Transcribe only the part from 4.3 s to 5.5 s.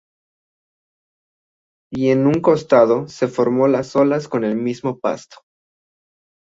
el mismo pasto.